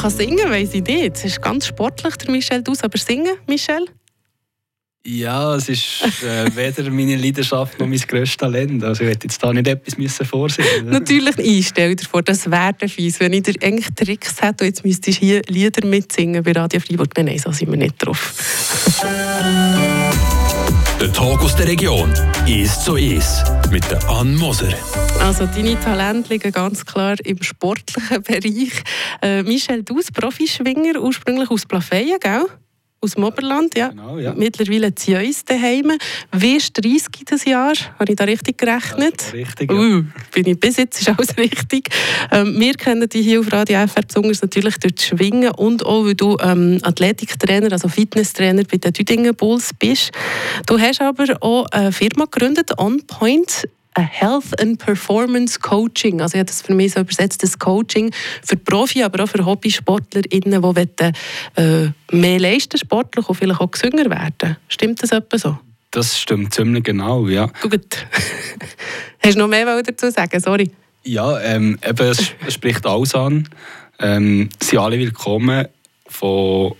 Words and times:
kann 0.00 0.10
singen, 0.10 0.50
weiss 0.50 0.72
ich 0.72 0.82
nicht. 0.82 1.16
Es 1.16 1.24
ist 1.24 1.42
ganz 1.42 1.66
sportlich, 1.66 2.16
der 2.16 2.30
Michel 2.30 2.62
Dus, 2.62 2.82
aber 2.82 2.98
singen, 2.98 3.36
Michel? 3.46 3.86
Ja, 5.04 5.54
es 5.56 5.68
ist 5.68 6.02
äh, 6.22 6.48
weder 6.56 6.90
meine 6.90 7.16
Leidenschaft 7.16 7.78
noch 7.78 7.86
mein 7.86 7.98
grösstes 7.98 8.36
Talent. 8.36 8.82
Also 8.84 9.04
ich 9.04 9.10
hätte 9.10 9.26
jetzt 9.26 9.42
da 9.42 9.52
nicht 9.52 9.66
etwas 9.66 9.98
müssen 9.98 10.26
vorsehen 10.26 10.84
Natürlich, 10.86 11.38
ich 11.38 11.68
stelle 11.68 11.96
dir 11.96 12.04
vor, 12.04 12.22
das 12.22 12.50
wäre 12.50 12.88
fies. 12.88 13.20
Wenn 13.20 13.32
ich 13.32 13.42
dir 13.42 13.54
eigentlich 13.62 13.88
Tricks 13.94 14.40
hätte, 14.40 14.64
jetzt 14.64 14.84
müsstest 14.84 15.18
du 15.18 15.26
hier 15.26 15.42
Lieder 15.48 15.86
mitsingen 15.86 16.42
bei 16.42 16.52
Radio 16.52 16.80
Freiburg. 16.80 17.10
Nein, 17.16 17.26
nein, 17.26 17.38
so 17.38 17.50
sind 17.52 17.70
wir 17.70 17.78
nicht 17.78 17.96
drauf. 17.98 18.34
Der 21.00 21.10
Tag 21.14 21.40
aus 21.40 21.56
der 21.56 21.66
Region 21.66 22.12
ist 22.46 22.84
so 22.84 22.94
ist 22.96 23.42
mit 23.70 23.90
der 23.90 24.06
Ann 24.10 24.36
Moser. 24.36 24.68
Also 25.18 25.46
deine 25.46 25.80
Talente 25.80 26.28
liegen 26.28 26.52
ganz 26.52 26.84
klar 26.84 27.16
im 27.24 27.42
sportlichen 27.42 28.22
Bereich. 28.22 28.82
Äh, 29.22 29.42
Michel 29.42 29.82
Dus, 29.82 30.12
Profischwinger, 30.12 31.00
ursprünglich 31.00 31.50
aus 31.50 31.64
Plafeyen, 31.64 32.18
gell? 32.20 32.44
Aus 33.02 33.12
dem 33.12 33.24
Oberland, 33.24 33.76
ja. 33.76 33.88
Genau, 33.88 34.18
ja. 34.18 34.34
Mittlerweile 34.34 34.94
zu 34.94 35.16
uns 35.16 35.44
daheim. 35.44 35.92
Wie 36.32 36.56
ist 36.56 36.72
30 36.76 37.06
dieses 37.20 37.44
Jahr? 37.46 37.72
Habe 37.98 38.10
ich 38.12 38.16
da 38.16 38.24
richtig 38.24 38.58
gerechnet? 38.58 39.32
Richtig, 39.32 39.70
ja. 39.70 39.76
uh, 39.76 40.04
bin 40.32 40.46
ich 40.46 40.60
bis 40.60 40.76
jetzt 40.76 41.00
ist 41.00 41.08
alles 41.08 41.36
richtig. 41.38 41.88
Ähm, 42.30 42.60
wir 42.60 42.74
kennen 42.74 43.08
dich 43.08 43.24
hier 43.24 43.40
auf 43.40 43.50
Radio 43.52 43.86
FR 43.86 44.02
besonders 44.02 44.42
natürlich 44.42 44.76
durch 44.78 44.94
das 44.94 45.06
Schwingen 45.06 45.52
und 45.52 45.84
auch, 45.86 46.04
weil 46.04 46.14
du 46.14 46.36
ähm, 46.42 46.78
Athletiktrainer, 46.82 47.72
also 47.72 47.88
Fitnesstrainer 47.88 48.64
bei 48.64 48.76
den 48.76 48.92
Düdingen 48.92 49.34
Bulls 49.34 49.70
bist. 49.78 50.12
Du 50.66 50.78
hast 50.78 51.00
aber 51.00 51.24
auch 51.40 51.66
eine 51.70 51.92
Firma 51.92 52.26
gegründet, 52.26 52.72
On 52.78 53.00
Point 53.94 54.08
Health 54.08 54.60
and 54.60 54.78
Performance 54.78 55.58
Coaching. 55.58 56.20
Also 56.20 56.34
ich 56.34 56.38
habe 56.38 56.46
das 56.46 56.62
für 56.62 56.74
mich 56.74 56.92
so 56.92 57.00
übersetzt, 57.00 57.42
das 57.42 57.58
Coaching 57.58 58.12
für 58.44 58.56
Profi, 58.56 59.02
aber 59.02 59.24
auch 59.24 59.28
für 59.28 59.44
HobbysportlerInnen, 59.44 60.52
die 60.52 60.62
wollen, 60.62 60.88
äh, 61.56 62.16
mehr 62.16 62.38
leisten 62.38 62.78
sportlich 62.78 63.28
und 63.28 63.34
vielleicht 63.34 63.60
auch 63.60 63.70
gesünger 63.70 64.08
werden. 64.10 64.56
Stimmt 64.68 65.02
das 65.02 65.12
etwa 65.12 65.38
so? 65.38 65.58
Das 65.90 66.18
stimmt 66.20 66.54
ziemlich 66.54 66.84
genau, 66.84 67.26
ja. 67.26 67.46
Gut. 67.62 68.06
Hast 69.22 69.34
du 69.34 69.38
noch 69.38 69.48
mehr 69.48 69.82
dazu 69.82 70.10
sagen? 70.10 70.38
Sorry. 70.38 70.70
Ja, 71.02 71.40
ähm, 71.40 71.78
eben, 71.86 72.06
es, 72.06 72.32
spricht 72.48 72.86
alles 72.86 73.14
an. 73.14 73.48
Ähm, 73.98 74.48
sie 74.62 74.78
alle 74.78 74.98
willkommen 74.98 75.66
von 76.06 76.74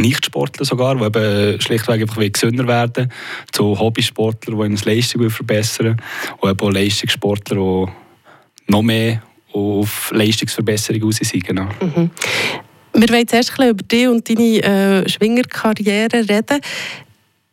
Nichtsportler 0.00 0.64
sogar, 0.64 0.96
die 0.96 1.04
eben 1.04 1.60
schlichtweg 1.60 2.02
einfach 2.02 2.22
gesünder 2.32 2.66
werden, 2.66 3.12
zu 3.52 3.78
Hobbysportlern, 3.78 4.56
die 4.56 4.74
ihre 4.74 4.94
Leistung 4.94 5.30
verbessern 5.30 6.00
und 6.40 6.50
eben 6.50 6.60
auch 6.60 6.72
Leistungssportler, 6.72 7.56
die 7.56 8.72
noch 8.72 8.82
mehr 8.82 9.22
auf 9.52 10.10
Leistungsverbesserung 10.12 11.04
aus 11.04 11.16
sind. 11.16 11.44
Genau. 11.44 11.68
Mhm. 11.80 12.10
Wir 12.94 13.08
wollen 13.10 13.28
zuerst 13.28 13.58
ein 13.60 13.70
über 13.70 13.82
dich 13.82 14.08
und 14.08 14.28
deine 14.28 14.62
äh, 14.62 15.08
Schwingerkarriere 15.08 16.28
reden. 16.28 16.60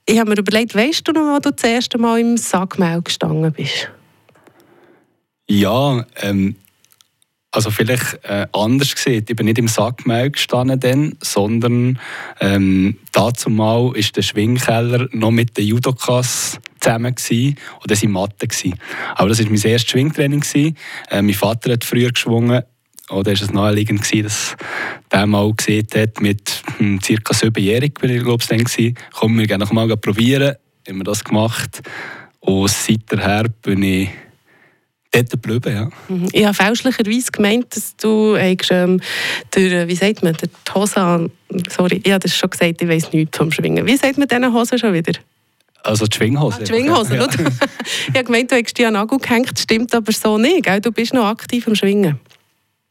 Ich 0.07 0.19
habe 0.19 0.29
mir 0.29 0.37
überlegt, 0.37 0.75
weißt 0.75 1.07
du 1.07 1.11
noch, 1.11 1.35
wo 1.35 1.39
du 1.39 1.51
das 1.51 1.63
erste 1.63 1.97
Mal 1.97 2.19
im 2.19 2.37
Sackmehl 2.37 3.01
gestanden 3.01 3.51
bist? 3.51 3.89
Ja, 5.47 6.05
ähm, 6.21 6.55
also 7.55 7.71
vielleicht 7.71 8.19
äh, 8.23 8.47
anders 8.51 8.95
gesehen. 8.95 9.25
Ich 9.27 9.35
bin 9.35 9.45
nicht 9.45 9.57
im 9.57 9.67
Sackmehl 9.67 10.29
gestanden, 10.29 10.79
dann, 10.79 11.17
sondern 11.21 11.99
ähm, 12.39 12.97
dazu 13.11 13.49
mal 13.49 13.91
ist 13.95 14.17
der 14.17 14.21
Schwingkeller 14.21 15.07
noch 15.11 15.31
mit 15.31 15.57
den 15.57 15.67
Judokas 15.67 16.59
zusammen 16.79 17.15
gewesen, 17.15 17.57
und 17.81 17.91
das 17.91 18.03
waren. 18.03 18.31
Gewesen. 18.39 18.79
Aber 19.15 19.29
das 19.29 19.39
war 19.39 19.45
mein 19.49 19.61
erstes 19.61 19.91
Schwingtraining. 19.91 20.41
Gewesen. 20.41 20.77
Äh, 21.09 21.21
mein 21.21 21.33
Vater 21.33 21.73
hat 21.73 21.83
früher 21.83 22.11
geschwungen 22.11 22.63
oder 23.09 23.31
ist 23.31 23.41
es 23.41 23.53
naheliegend 23.53 24.01
gewesen, 24.01 24.23
dass 24.23 24.57
der 25.11 25.27
mal 25.27 25.53
gesehen 25.53 25.87
hat, 25.95 26.21
mit 26.21 26.63
hm, 26.77 26.99
ca. 26.99 27.33
siebenjährig, 27.33 27.93
bin 27.95 28.09
ich 28.09 28.23
glaube 28.23 28.41
ich 28.41 28.49
dann 28.49 28.63
gewesen, 28.63 28.95
wir 29.21 29.47
gerne 29.47 29.63
noch 29.63 29.71
mal 29.71 29.95
probieren. 29.97 30.55
Haben 30.87 30.97
wir 30.97 31.03
das 31.03 31.23
gemacht. 31.23 31.81
Und 32.39 32.69
seither 32.69 33.49
bin 33.61 33.81
ich 33.81 34.09
dort 35.15 35.29
geblieben, 35.31 35.73
ja. 35.73 35.89
Mhm. 36.07 36.29
Ich 36.31 36.45
habe 36.45 36.53
fälschlicherweise 36.53 37.31
gemeint, 37.31 37.75
dass 37.75 37.95
du 37.97 38.35
ähm, 38.35 38.99
durch, 39.51 39.71
äh, 39.71 39.87
wie 39.87 39.95
sagt 39.95 40.23
man, 40.23 40.35
der 40.35 40.49
Hose, 40.73 41.29
sorry, 41.69 42.01
ich 42.03 42.11
habe 42.11 42.19
das 42.19 42.35
schon 42.35 42.49
gesagt, 42.49 42.81
ich 42.81 42.87
weiß 42.87 43.13
nichts 43.13 43.37
vom 43.37 43.51
Schwingen. 43.51 43.85
Wie 43.85 43.97
sagt 43.97 44.17
man 44.17 44.27
diese 44.27 44.53
Hose 44.53 44.77
schon 44.77 44.93
wieder? 44.93 45.13
Also 45.83 46.07
die 46.07 46.17
Schwinghose. 46.17 46.57
Ah, 46.57 46.63
die 46.63 46.65
Schwinghose, 46.65 47.15
ja. 47.15 47.27
ich 48.07 48.15
habe 48.15 48.23
gemeint, 48.23 48.51
du 48.51 48.55
hättest 48.55 48.77
dich 48.77 48.87
an 48.87 48.93
Nagel 48.93 49.19
gehängt, 49.19 49.57
stimmt 49.59 49.93
aber 49.93 50.11
so 50.11 50.37
nicht, 50.37 50.63
gell? 50.63 50.81
du 50.81 50.91
bist 50.91 51.13
noch 51.13 51.25
aktiv 51.25 51.67
am 51.67 51.75
Schwingen. 51.75 52.19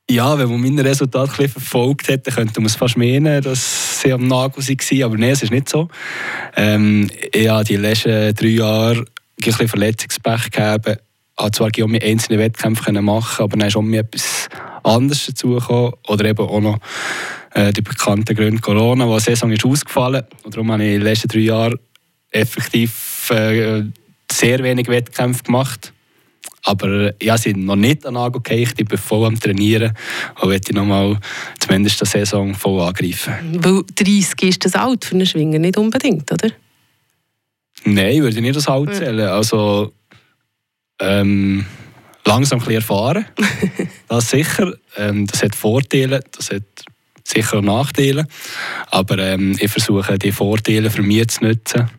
Ja, 0.08 0.38
wenn 0.38 0.48
man 0.50 0.60
meine 0.60 0.84
Resultate 0.84 1.48
verfolgt 1.48 2.08
hätte, 2.08 2.30
könnte 2.30 2.60
man 2.60 2.66
es 2.66 2.76
fast 2.76 2.96
meinen, 2.96 3.42
dass 3.42 4.02
sie 4.02 4.12
am 4.12 4.28
Nagel 4.28 4.62
waren, 4.62 5.02
aber 5.02 5.16
nein, 5.16 5.30
es 5.30 5.42
ist 5.42 5.50
nicht 5.50 5.68
so. 5.68 5.88
Ähm, 6.56 7.10
ich 7.32 7.48
habe 7.48 7.64
die 7.64 7.76
letzten 7.76 8.34
drei 8.34 8.48
Jahre 8.48 8.98
ein 8.98 9.06
bisschen 9.42 9.66
Verletzungspech 9.66 10.50
gehabt, 10.50 10.98
habe 11.37 11.50
zwar 11.50 11.71
mit 11.87 12.05
einzelnen 12.05 12.39
Wettkämpfen 12.39 13.05
machen 13.05 13.43
aber 13.45 13.56
dann 13.56 13.69
ist 13.69 13.77
auch 13.77 13.83
mir 13.83 14.00
etwas 14.00 14.49
anderes 14.84 15.27
dazugekommen. 15.27 15.93
Oder 16.06 16.27
eben 16.27 16.47
auch 16.47 16.61
noch 16.61 16.78
äh, 17.55 17.72
die 17.72 17.83
bekannten 17.83 18.34
Gründe 18.34 18.61
Corona, 18.61 19.06
wo 19.06 19.17
die 19.17 19.22
Saison 19.22 19.50
ist 19.50 19.65
ausgefallen 19.65 20.25
Und 20.45 20.55
darum 20.55 20.71
habe 20.71 20.84
ich 20.84 20.95
in 20.95 21.00
den 21.00 21.03
letzten 21.03 21.28
drei 21.28 21.41
Jahren 21.41 21.78
effektiv 22.31 23.31
äh, 23.31 23.84
sehr 24.31 24.62
wenig 24.62 24.89
Wettkämpfe 24.89 25.45
gemacht. 25.45 25.93
Aber 26.67 27.12
ja, 27.22 27.37
sie 27.37 27.51
sind 27.51 27.66
noch 27.66 27.77
nicht 27.77 28.06
an 28.06 28.15
Nagel 28.15 28.41
geheicht, 28.41 28.81
ich 28.81 28.87
bin 28.87 28.97
voll 28.97 29.27
am 29.27 29.39
Trainieren 29.39 29.93
und 30.41 30.49
möchte 30.49 30.75
nochmal 30.75 31.19
zumindest 31.61 32.01
die 32.01 32.06
Saison 32.06 32.55
voll 32.55 32.81
angreifen. 32.81 33.34
Weil 33.59 33.83
30 33.95 34.43
ist 34.43 34.65
das 34.65 34.75
alt 34.75 35.05
für 35.05 35.15
einen 35.15 35.27
Schwinger, 35.27 35.59
nicht 35.59 35.77
unbedingt, 35.77 36.33
oder? 36.33 36.51
Nein, 37.84 38.22
würde 38.22 38.37
ich 38.37 38.43
nicht 38.43 38.56
als 38.56 38.66
alt 38.66 38.95
zählen. 38.95 39.28
Also, 39.28 39.93
ähm, 41.00 41.66
langsam 42.25 42.60
ein 42.60 42.75
erfahren. 42.75 43.27
das 44.09 44.31
sicher. 44.31 44.72
Ähm, 44.97 45.27
das 45.27 45.43
hat 45.43 45.55
Vorteile, 45.55 46.21
das 46.37 46.50
hat 46.50 46.62
sicher 47.25 47.59
auch 47.59 47.62
Nachteile. 47.62 48.27
Aber 48.91 49.19
ähm, 49.19 49.56
ich 49.59 49.71
versuche, 49.71 50.19
die 50.19 50.33
Vorteile 50.33 50.91
für 50.91 51.03
mich 51.03 51.28
zu 51.28 51.44
nutzen. 51.44 51.91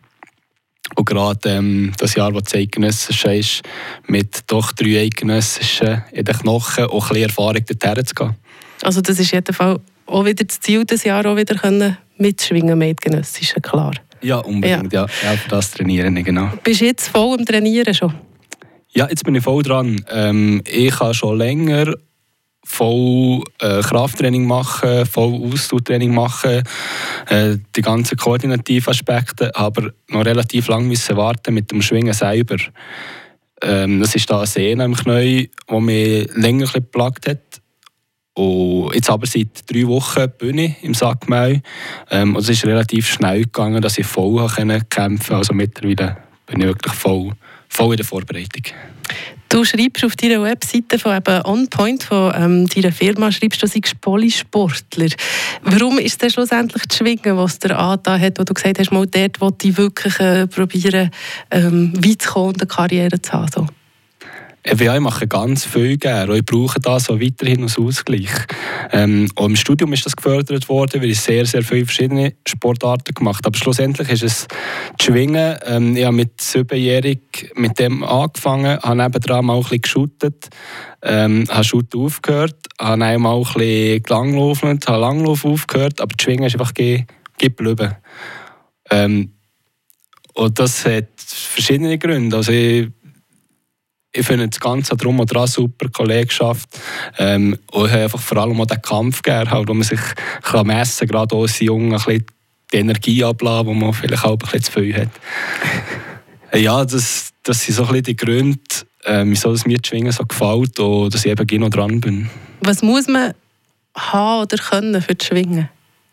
Und 0.94 1.04
gerade 1.04 1.50
ähm, 1.50 1.92
das 1.98 2.14
Jahr, 2.14 2.32
das 2.32 2.54
Eidgenössische 2.54 3.34
ist, 3.34 3.62
mit 4.06 4.44
doch 4.46 4.72
drei 4.72 5.00
Eidgenössischen 5.00 6.02
in 6.12 6.24
den 6.24 6.36
Knochen 6.36 6.84
auch 6.84 7.02
ein 7.02 7.08
bisschen 7.08 7.28
Erfahrung 7.28 7.64
dorthin 7.66 8.06
zu 8.06 8.14
gehen. 8.14 8.34
Also 8.82 9.00
das 9.00 9.18
ist 9.18 9.32
jeden 9.32 9.54
Fall 9.54 9.80
auch 10.06 10.24
wieder 10.24 10.44
das 10.44 10.60
Ziel, 10.60 10.84
das 10.84 11.02
Jahr 11.04 11.26
auch 11.26 11.36
wieder 11.36 11.56
können 11.56 11.96
mitschwingen 12.18 12.78
mit 12.78 12.88
Eidgenössischen, 12.88 13.60
klar. 13.62 13.92
Ja, 14.22 14.38
unbedingt. 14.38 14.92
Ja. 14.92 15.06
Ja, 15.06 15.30
ja 15.30 15.36
für 15.36 15.48
das 15.48 15.72
trainieren, 15.72 16.14
genau. 16.22 16.50
Bist 16.62 16.80
du 16.80 16.86
jetzt 16.86 17.08
voll 17.08 17.38
am 17.38 17.44
Trainieren 17.44 17.92
schon? 17.92 18.14
Ja, 18.96 19.06
jetzt 19.10 19.24
bin 19.24 19.34
ich 19.34 19.44
voll 19.44 19.62
dran. 19.62 20.02
Ähm, 20.10 20.62
ich 20.66 20.98
habe 21.00 21.12
schon 21.12 21.36
länger 21.36 21.92
voll 22.64 23.42
äh, 23.60 23.82
Krafttraining 23.82 24.46
machen, 24.46 25.04
voll 25.04 25.34
Ausdauertraining 25.52 26.14
machen, 26.14 26.62
äh, 27.28 27.58
die 27.76 27.82
ganzen 27.82 28.16
koordinativen 28.16 28.90
Aspekte, 28.90 29.54
aber 29.54 29.90
noch 30.08 30.24
relativ 30.24 30.68
lange 30.68 30.86
müssen 30.86 31.14
warten 31.14 31.52
mit 31.52 31.70
dem 31.70 31.82
Schwingen 31.82 32.14
selber. 32.14 32.56
Ähm, 33.60 34.00
das 34.00 34.14
ist 34.14 34.30
da 34.30 34.38
eine 34.38 34.46
Sehne 34.46 34.86
im 34.86 34.96
Knie, 34.96 35.50
die 35.70 35.80
mich 35.80 36.30
länger 36.34 36.66
geplagt 36.66 37.28
hat. 37.28 37.60
Und 38.32 38.94
jetzt 38.94 39.10
aber 39.10 39.26
seit 39.26 39.70
drei 39.70 39.86
Wochen 39.88 40.32
bin 40.38 40.56
ich 40.56 40.82
im 40.82 40.94
Sackmehl. 40.94 41.60
Ähm, 42.10 42.34
und 42.34 42.40
es 42.40 42.48
ist 42.48 42.64
relativ 42.64 43.08
schnell 43.08 43.42
gegangen, 43.42 43.82
dass 43.82 43.98
ich 43.98 44.06
voll 44.06 44.48
kämpfen 44.48 44.88
konnte. 44.88 45.36
Also 45.36 45.52
mittlerweile 45.52 46.16
bin 46.46 46.62
ich 46.62 46.66
wirklich 46.66 46.94
voll 46.94 47.34
voll 47.68 47.92
in 47.92 47.96
der 47.98 48.06
Vorbereitung. 48.06 48.62
Du 49.48 49.64
schreibst 49.64 50.04
auf 50.04 50.16
deiner 50.16 50.42
Webseite 50.42 50.98
von 50.98 51.16
eben 51.16 51.44
OnPoint, 51.44 52.02
von 52.02 52.32
ähm, 52.36 52.66
deiner 52.66 52.90
Firma, 52.90 53.30
schreibst 53.30 53.62
du, 53.62 53.66
seist 53.66 54.00
Polysportler. 54.00 55.08
Warum 55.62 55.98
ist 55.98 56.22
es 56.22 56.32
schlussendlich 56.32 56.82
das 56.86 56.96
Schwingen, 56.96 57.36
was 57.36 57.58
dir 57.60 57.78
angetan 57.78 58.20
hat, 58.20 58.38
wo 58.38 58.44
du 58.44 58.54
gesagt 58.54 58.80
hast, 58.80 58.90
mal 58.90 59.06
dort 59.06 59.40
wollte 59.40 59.68
ich 59.68 59.76
wirklich 59.76 60.18
äh, 60.18 60.46
probieren, 60.48 61.10
ähm, 61.52 61.92
weit 62.04 62.22
zu 62.22 62.30
kommen 62.30 62.48
und 62.48 62.60
eine 62.60 62.68
Karriere 62.68 63.22
zu 63.22 63.32
haben? 63.32 63.50
So? 63.54 63.66
Ich 64.68 65.00
mache 65.00 65.28
ganz 65.28 65.64
viel 65.64 65.96
gerne. 65.96 66.36
Ich 66.36 66.44
brauche 66.44 66.80
das 66.80 67.08
auch 67.08 67.20
weiterhin 67.20 67.62
als 67.62 67.78
Ausgleich. 67.78 68.30
Ähm, 68.90 69.28
auch 69.36 69.46
Im 69.46 69.54
Studium 69.54 69.92
ist 69.92 70.04
das 70.04 70.16
gefördert 70.16 70.68
worden, 70.68 71.02
weil 71.02 71.10
ich 71.10 71.20
sehr, 71.20 71.46
sehr 71.46 71.62
viele 71.62 71.84
verschiedene 71.84 72.34
Sportarten 72.46 73.14
gemacht 73.14 73.44
habe. 73.44 73.48
Aber 73.48 73.58
schlussendlich 73.58 74.08
ist 74.10 74.24
es 74.24 74.48
das 74.98 75.06
Schwingen. 75.06 75.56
Ähm, 75.66 75.96
ich 75.96 76.04
habe 76.04 76.16
mit 76.16 76.40
siebenjährig 76.40 77.52
mit 77.54 77.78
dem 77.78 78.02
angefangen, 78.02 78.78
habe 78.80 78.96
nebenan 78.96 79.44
mal 79.44 79.62
ein 79.70 79.80
bisschen 79.80 80.10
ähm, 81.02 81.44
habe 81.48 81.64
Shooten 81.64 82.00
aufgehört, 82.00 82.56
habe 82.80 83.04
einmal 83.04 83.36
ein 83.36 83.42
bisschen 83.44 84.02
gelanglaufen, 84.02 84.80
habe 84.84 85.00
Langlauf 85.00 85.44
aufgehört, 85.44 86.00
aber 86.00 86.12
das 86.16 86.24
Schwingen 86.24 86.44
ist 86.44 86.54
einfach 86.54 86.74
geblieben. 87.38 87.94
Ähm, 88.90 89.32
und 90.34 90.58
das 90.58 90.84
hat 90.84 91.08
verschiedene 91.16 91.96
Gründe. 91.98 92.36
Also 92.36 92.52
ich 92.52 92.88
ich 94.16 94.26
finde 94.26 94.48
das 94.48 94.58
Ganze 94.58 94.96
drum 94.96 95.20
und 95.20 95.32
dran 95.32 95.46
super, 95.46 95.88
Kollegschaft. 95.88 96.68
Ähm, 97.18 97.58
und 97.72 97.86
ich 97.86 97.92
habe 97.92 98.04
einfach 98.04 98.20
vor 98.20 98.38
allem 98.38 98.60
auch 98.60 98.66
den 98.66 98.80
Kampf 98.80 99.22
gegeben, 99.22 99.50
halt, 99.50 99.68
wo 99.68 99.74
man 99.74 99.82
sich 99.82 100.00
kann 100.42 100.66
messen 100.66 101.06
kann, 101.06 101.08
gerade 101.08 101.34
uns 101.34 101.60
Jungen, 101.60 102.00
die 102.06 102.24
Energie 102.76 103.22
abladen, 103.22 103.74
die 103.74 103.84
man 103.84 103.92
vielleicht 103.92 104.24
auch 104.24 104.32
ein 104.32 104.38
bisschen 104.38 104.62
zu 104.62 104.72
viel 104.72 104.96
hat. 104.96 105.08
ja, 106.54 106.84
das, 106.84 107.30
das 107.42 107.64
sind 107.64 107.74
so 107.74 107.82
ein 107.82 107.88
bisschen 107.88 108.04
die 108.04 108.16
Gründe, 108.16 108.60
äh, 109.04 109.24
wieso 109.26 109.52
es 109.52 109.66
mir 109.66 109.78
das 109.78 109.88
Schwingen 109.88 110.12
so 110.12 110.24
gefällt 110.24 110.78
und 110.78 111.14
dass 111.14 111.24
ich 111.24 111.30
eben 111.30 111.46
genau 111.46 111.68
dran 111.68 112.00
bin. 112.00 112.28
Was 112.60 112.82
muss 112.82 113.06
man 113.06 113.34
haben 113.94 114.42
oder 114.42 114.56
können 114.56 115.00
für 115.02 115.14
das 115.14 115.26
Schwingen? 115.26 115.68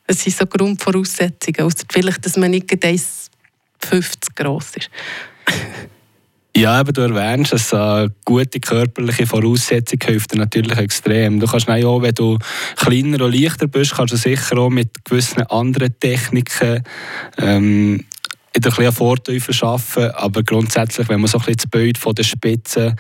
Es 0.06 0.22
sind 0.22 0.36
so 0.36 0.46
Grundvoraussetzungen, 0.46 1.62
außer 1.62 1.86
vielleicht, 1.90 2.26
dass 2.26 2.36
man 2.36 2.52
nicht 2.52 2.70
1,50 2.70 3.30
groß 4.36 4.76
ist. 4.76 4.90
Ja, 6.56 6.80
aber 6.80 6.92
du 6.92 7.02
erwähnst, 7.02 7.52
dass 7.52 7.74
eine 7.74 8.14
gute 8.26 8.60
körperliche 8.60 9.26
Voraussetzung 9.26 10.00
hilft 10.06 10.34
dir 10.34 10.38
natürlich 10.38 10.78
extrem. 10.78 11.40
Du 11.40 11.48
kannst 11.48 11.68
auch, 11.68 12.02
wenn 12.04 12.14
du 12.14 12.38
kleiner 12.76 13.26
und 13.26 13.34
leichter 13.34 13.68
bist, 13.68 13.96
kannst 13.96 14.14
du 14.14 14.18
sicher 14.18 14.60
auch 14.60 14.70
mit 14.70 15.04
gewissen 15.04 15.42
anderen 15.44 15.98
Techniken 16.00 16.84
ähm, 17.40 18.06
ein 18.56 18.62
bisschen 18.62 18.92
Vorteil 18.92 19.40
verschaffen. 19.40 20.12
Aber 20.12 20.44
grundsätzlich, 20.44 21.10
wenn 21.10 21.22
man 21.22 21.28
so 21.28 21.40
ein 21.40 21.46
bisschen 21.46 21.58
das 21.58 21.68
Bild 21.68 21.98
von 21.98 22.14
der 22.14 22.24
Spitze 22.24 22.96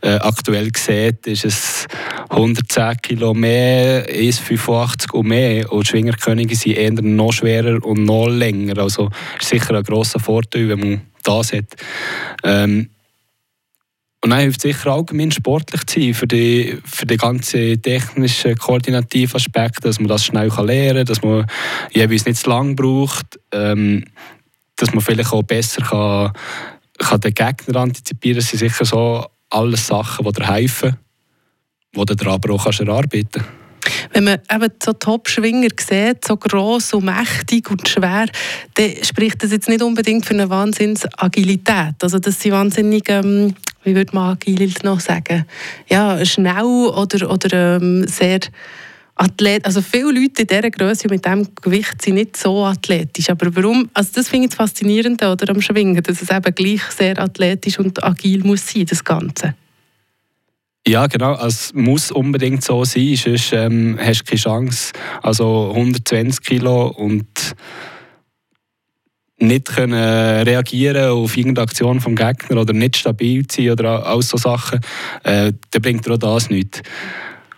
äh, 0.00 0.14
aktuell 0.14 0.70
sieht, 0.74 1.26
ist 1.26 1.44
es 1.44 1.86
110 2.30 2.96
Kilo 3.02 3.34
mehr, 3.34 4.06
1,85 4.08 5.12
und 5.12 5.28
mehr. 5.28 5.70
Und 5.70 5.86
Schwingerkönige 5.86 6.56
sind 6.56 6.78
eher 6.78 6.92
noch 6.92 7.32
schwerer 7.32 7.84
und 7.84 8.04
noch 8.04 8.28
länger. 8.28 8.78
Also 8.78 9.10
ist 9.38 9.50
sicher 9.50 9.74
ein 9.74 9.82
grosser 9.82 10.18
Vorteil, 10.18 10.70
wenn 10.70 10.80
man 10.80 11.00
das 11.26 11.52
hat. 11.52 11.74
Ähm, 12.42 12.90
und 14.22 14.30
dann 14.30 14.40
hilft 14.40 14.62
sicher 14.62 14.90
allgemein 14.90 15.30
sportlich 15.30 15.84
zu 15.86 16.00
sein, 16.00 16.14
für 16.14 16.26
die, 16.26 16.78
für 16.84 17.06
die 17.06 17.16
ganzen 17.16 17.80
technischen, 17.80 18.56
koordinativen 18.56 19.36
Aspekte, 19.36 19.82
dass 19.82 20.00
man 20.00 20.08
das 20.08 20.24
schnell 20.24 20.48
lernen 20.48 20.96
kann, 20.96 21.06
dass 21.06 21.22
man 21.22 21.46
jeweils 21.92 22.24
nicht 22.24 22.38
zu 22.38 22.50
lange 22.50 22.74
braucht, 22.74 23.38
ähm, 23.52 24.04
dass 24.76 24.92
man 24.92 25.02
vielleicht 25.04 25.32
auch 25.32 25.42
besser 25.42 25.82
kann, 25.82 26.32
kann 26.98 27.20
den 27.20 27.34
Gegner 27.34 27.80
antizipieren 27.80 28.40
kann. 28.40 28.42
Das 28.42 28.50
sind 28.50 28.58
sicher 28.58 28.84
so 28.84 29.26
alles 29.50 29.86
Sachen, 29.86 30.24
die 30.24 30.32
dir 30.32 30.48
helfen, 30.48 30.96
die 31.94 32.16
du 32.16 32.30
aber 32.30 32.54
auch 32.54 32.66
erarbeiten 32.66 33.30
kannst. 33.32 33.65
Wenn 34.12 34.24
man 34.24 34.38
eben 34.52 34.72
so 34.82 34.92
Top-Schwinger 34.92 35.68
sieht, 35.78 36.24
so 36.24 36.36
gross 36.36 36.92
und 36.94 37.04
mächtig 37.04 37.70
und 37.70 37.88
schwer, 37.88 38.26
dann 38.74 38.90
spricht 39.02 39.42
das 39.42 39.52
jetzt 39.52 39.68
nicht 39.68 39.82
unbedingt 39.82 40.26
für 40.26 40.34
eine 40.34 40.50
Wahnsinnsagilität. 40.50 41.94
Also 42.02 42.18
das 42.18 42.40
sind 42.40 42.52
wahnsinnig, 42.52 43.08
ähm, 43.08 43.54
wie 43.84 43.94
würde 43.94 44.14
man 44.14 44.32
agil 44.32 44.72
noch 44.82 45.00
sagen, 45.00 45.44
ja, 45.88 46.24
schnell 46.24 46.64
oder, 46.64 47.30
oder 47.30 47.76
ähm, 47.76 48.06
sehr 48.08 48.40
Athlet, 49.18 49.64
also 49.64 49.80
viele 49.80 50.12
Leute 50.12 50.42
in 50.42 50.46
dieser 50.46 50.70
Größe 50.70 51.08
mit 51.08 51.24
diesem 51.24 51.48
Gewicht 51.62 52.02
sind 52.02 52.16
nicht 52.16 52.36
so 52.36 52.66
athletisch. 52.66 53.30
Aber 53.30 53.54
warum? 53.56 53.88
Also 53.94 54.10
das 54.14 54.28
finde 54.28 54.44
ich 54.44 54.50
das 54.50 54.58
Faszinierende 54.58 55.30
oder 55.32 55.50
am 55.50 55.62
Schwingen, 55.62 56.02
dass 56.02 56.20
es 56.20 56.30
eben 56.30 56.54
gleich 56.54 56.82
sehr 56.90 57.18
athletisch 57.18 57.78
und 57.78 58.02
agil 58.04 58.44
muss 58.44 58.70
sein, 58.70 58.84
das 58.84 59.02
Ganze. 59.02 59.54
Ja, 60.86 61.08
genau. 61.08 61.34
Es 61.44 61.74
muss 61.74 62.12
unbedingt 62.12 62.62
so 62.62 62.84
sein, 62.84 63.16
sonst 63.16 63.52
ähm, 63.52 63.98
hast 64.00 64.20
du 64.20 64.24
keine 64.24 64.40
Chance. 64.40 64.92
Also 65.20 65.70
120 65.70 66.44
Kilo 66.44 66.86
und 66.88 67.26
nicht 69.38 69.66
können 69.66 69.94
reagieren 69.94 71.10
auf 71.10 71.36
irgendeine 71.36 71.64
Aktion 71.64 72.00
vom 72.00 72.14
Gegner 72.14 72.60
oder 72.60 72.72
nicht 72.72 72.96
stabil 72.96 73.44
sein 73.50 73.70
oder 73.70 74.06
all 74.06 74.22
so 74.22 74.36
Sachen, 74.36 74.80
äh, 75.24 75.52
dann 75.70 75.82
bringt 75.82 76.06
dir 76.06 76.14
auch 76.14 76.18
das 76.18 76.50
nichts. 76.50 76.82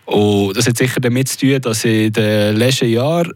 Und 0.05 0.57
das 0.57 0.67
hat 0.67 0.77
sicher 0.77 0.99
damit 0.99 1.29
zu 1.29 1.37
tun, 1.37 1.61
dass 1.61 1.85
in 1.85 2.11
den 2.11 2.57
letzten 2.57 2.89
Jahren 2.89 3.31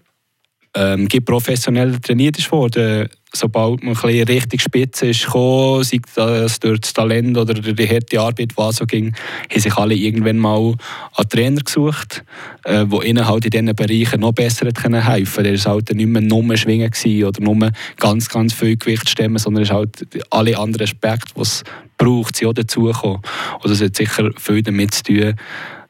ähm, 0.76 1.08
professionell 1.24 2.00
trainiert 2.00 2.52
wurde 2.52 3.10
sobald 3.36 3.84
man 3.84 3.96
ein 3.96 4.24
richtig 4.24 4.62
spitze 4.62 5.08
ist 5.08 5.26
gekommen, 5.26 5.84
sei 5.84 6.40
das 6.42 6.60
durch 6.60 6.82
das 6.82 6.94
Talent 6.94 7.38
oder 7.38 7.54
die 7.56 7.90
harte 7.90 8.20
Arbeit, 8.20 8.56
was 8.56 8.78
so 8.78 8.86
ging, 8.86 9.16
haben 9.50 9.60
sich 9.60 9.76
alle 9.76 9.96
irgendwann 9.96 10.38
mal 10.38 10.76
einen 11.16 11.30
Trainer 11.30 11.62
gesucht, 11.62 12.24
äh, 12.66 12.86
ihnen 13.04 13.28
halt 13.28 13.46
in 13.46 13.52
diesen 13.52 13.76
Bereichen 13.76 14.22
noch 14.22 14.34
besser 14.34 14.68
helfen 14.68 14.94
konnte. 14.94 15.44
Der 15.44 15.66
war 15.66 15.74
halt 15.74 15.96
nicht 15.96 16.08
mehr 16.08 16.22
nur 16.22 16.56
Schwingen 16.58 16.92
oder 17.26 17.42
nur 17.42 17.72
ganz, 17.98 18.30
ganz 18.30 18.54
viel 18.54 18.78
Gewicht 18.78 19.10
stemmen, 19.10 19.40
sondern 19.40 19.64
es 19.64 19.72
halt 19.72 20.08
alle 20.30 20.58
anderen 20.58 20.84
Aspekte, 20.84 21.34
die 21.36 21.42
es 21.42 21.64
braucht, 21.98 22.36
sind 22.36 22.50
auch 22.50 22.54
dazugekommen. 22.54 23.22
Und 23.62 23.70
das 23.70 23.82
hat 23.82 23.96
sicher 23.96 24.30
viel 24.38 24.62
damit 24.62 24.94
zu 24.94 25.04
tun, 25.04 25.34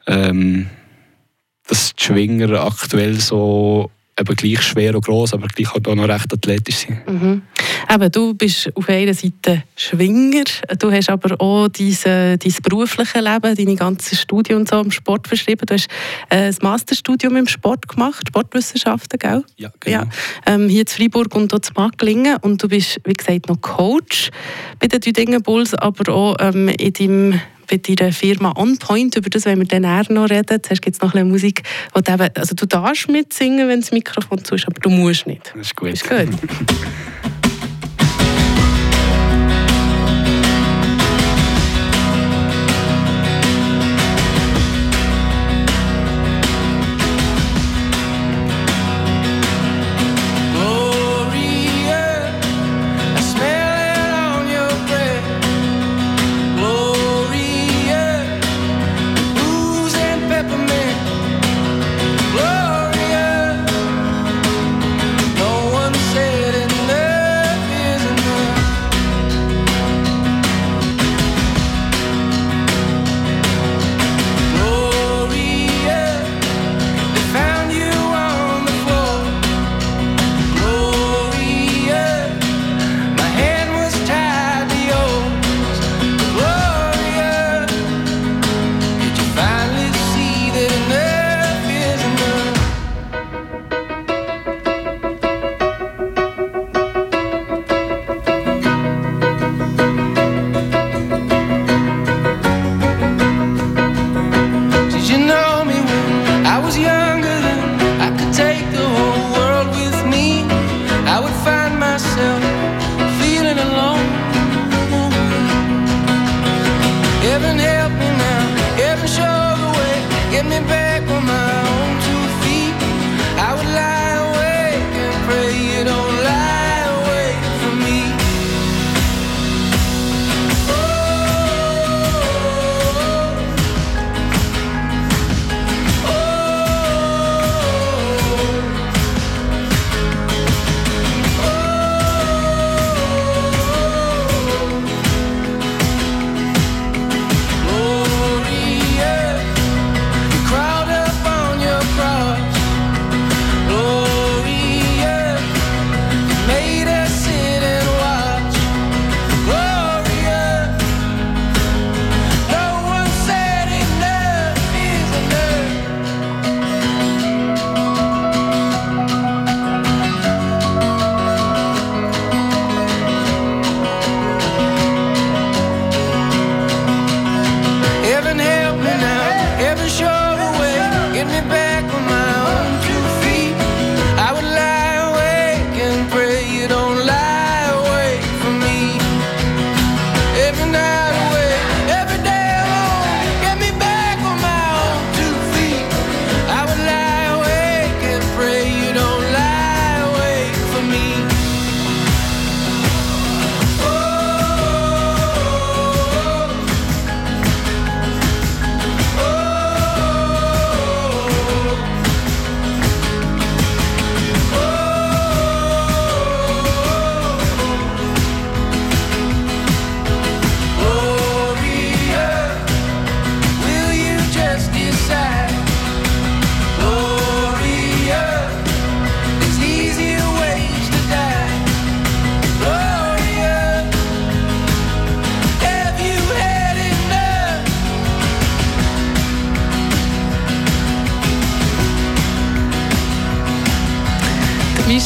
ähm, 0.06 0.70
dass 1.66 1.94
die 1.94 2.04
Schwinger 2.04 2.64
aktuell 2.64 3.20
so 3.20 3.90
eben 4.18 4.36
gleich 4.36 4.62
schwer 4.62 4.94
und 4.94 5.04
groß, 5.04 5.34
aber 5.34 5.48
gleich 5.48 5.72
halt 5.72 5.88
auch 5.88 5.94
noch 5.94 6.08
recht 6.08 6.32
athletisch 6.32 6.76
sind. 6.76 7.06
Mhm. 7.08 7.42
Eben, 7.92 8.12
du 8.12 8.34
bist 8.34 8.70
auf 8.74 8.88
einer 8.88 9.14
Seite 9.14 9.64
Schwinger, 9.76 10.44
du 10.78 10.92
hast 10.92 11.10
aber 11.10 11.40
auch 11.40 11.68
dein, 11.68 11.96
dein 12.02 12.54
berufliches 12.62 13.20
Leben, 13.20 13.54
deine 13.54 13.76
ganze 13.76 14.16
Studie 14.16 14.54
und 14.54 14.68
so 14.68 14.80
im 14.80 14.90
Sport 14.90 15.28
verschrieben. 15.28 15.66
Du 15.66 15.74
hast 15.74 15.88
äh, 16.30 16.48
ein 16.48 16.56
Masterstudium 16.62 17.36
im 17.36 17.46
Sport 17.46 17.88
gemacht, 17.88 18.28
Sportwissenschaften, 18.28 19.18
gell? 19.18 19.44
Ja, 19.56 19.70
genau. 19.80 19.96
Ja, 19.96 20.06
ähm, 20.46 20.68
hier 20.68 20.82
in 20.82 20.86
Freiburg 20.86 21.34
und 21.34 21.52
dort 21.52 21.68
in 21.68 21.74
Magglingen 21.76 22.36
und 22.38 22.62
du 22.62 22.68
bist, 22.68 23.00
wie 23.04 23.12
gesagt, 23.12 23.48
noch 23.48 23.60
Coach 23.60 24.30
bei 24.78 24.86
den 24.86 25.00
Düdingen 25.00 25.42
Bulls, 25.42 25.74
aber 25.74 26.12
auch 26.12 26.36
ähm, 26.40 26.68
in 26.68 26.92
deinem 26.92 27.40
bei 27.66 27.76
deiner 27.76 28.12
Firma 28.12 28.52
On 28.56 28.78
Point, 28.78 29.16
über 29.16 29.30
das 29.30 29.44
wenn 29.44 29.58
wir 29.58 29.66
dann 29.66 29.84
eher 29.84 30.04
noch 30.12 30.30
reden. 30.30 30.62
Zuerst 30.62 30.82
gibt 30.82 30.96
es 30.96 31.02
noch 31.02 31.14
ein 31.14 31.28
Musik, 31.28 31.62
wo 31.92 32.00
du, 32.00 32.12
eben, 32.12 32.28
also 32.34 32.54
du 32.54 32.66
darfst 32.66 33.08
mitsingen, 33.08 33.68
wenn 33.68 33.80
das 33.80 33.92
Mikrofon 33.92 34.44
zu 34.44 34.54
ist, 34.54 34.66
aber 34.66 34.80
du 34.80 34.90
musst 34.90 35.26
nicht. 35.26 35.52
Das 35.54 35.66
ist 35.66 35.76
gut. 35.76 35.92
Ist 35.92 36.08
gut. 36.08 36.28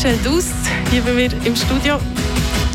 Michel 0.00 0.18
Dust, 0.22 0.54
hier 0.92 1.02
bei 1.02 1.12
mir 1.12 1.28
im 1.44 1.56
Studio. 1.56 1.98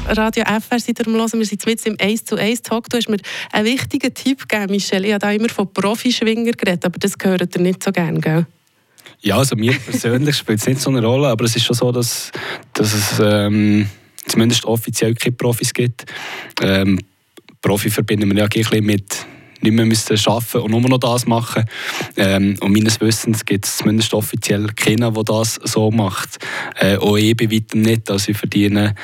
Radio 0.08 0.44
FR 0.44 0.78
seid 0.78 1.00
ihr 1.00 1.06
hören. 1.06 1.40
Wir 1.40 1.46
sind 1.46 1.66
mit 1.66 1.86
im 1.86 1.96
1 1.98 2.26
zu 2.26 2.36
1 2.36 2.64
Talk. 2.64 2.90
Du 2.90 2.98
hast 2.98 3.08
mir 3.08 3.16
einen 3.54 3.66
wichtigen 3.66 4.14
Tipp 4.14 4.46
gegeben, 4.50 4.72
Michel. 4.72 5.06
Ich 5.06 5.14
habe 5.14 5.20
da 5.20 5.32
immer 5.32 5.48
von 5.48 5.72
Profischwinger 5.72 6.52
geredet, 6.52 6.84
aber 6.84 7.00
das 7.00 7.18
gehört 7.18 7.56
ihr 7.56 7.62
nicht 7.62 7.82
so 7.82 7.94
gerne, 7.94 8.20
gell? 8.20 8.46
Ja, 9.22 9.38
also 9.38 9.56
mir 9.56 9.72
persönlich 9.72 10.36
spielt 10.38 10.60
es 10.60 10.68
nicht 10.68 10.82
so 10.82 10.90
eine 10.90 11.02
Rolle, 11.02 11.30
aber 11.30 11.46
es 11.46 11.56
ist 11.56 11.64
schon 11.64 11.78
so, 11.78 11.94
dass, 11.94 12.30
dass 12.74 12.94
es 12.94 13.22
ähm, 13.24 13.88
zumindest 14.26 14.66
offiziell 14.66 15.16
keine 15.16 15.38
Profis 15.38 15.74
gibt. 15.74 16.04
Ähm, 16.62 17.00
Profi 17.62 17.90
verbinden 17.90 18.30
wir 18.36 18.38
ja 18.38 18.48
bisschen 18.50 18.82
mit 18.82 19.26
nicht 19.64 19.74
mehr 19.74 19.86
müssen 19.86 20.18
arbeiten 20.26 20.60
und 20.60 20.72
nur 20.72 20.82
noch 20.82 21.00
das 21.00 21.26
machen. 21.26 21.66
Ähm, 22.18 22.56
und 22.62 22.74
meines 22.74 23.02
Wissens 23.02 23.46
gibt 23.46 23.66
es 23.66 23.78
zumindest 23.78 24.14
offiziell 24.14 24.68
keinen, 24.76 25.14
der 25.14 25.24
das 25.24 25.60
so 25.64 25.92
macht. 25.92 26.40
Äh, 26.76 26.98
auch 26.98 27.18
ich 27.18 27.36
bei 27.36 27.52
weitem 27.52 27.82
nicht. 27.82 28.10
Also 28.12 28.32
ich 28.32 28.38
verdiene 28.38 28.96